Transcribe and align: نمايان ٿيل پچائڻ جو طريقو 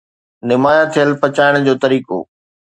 نمايان 0.47 0.87
ٿيل 0.93 1.09
پچائڻ 1.21 1.53
جو 1.67 1.73
طريقو 1.83 2.19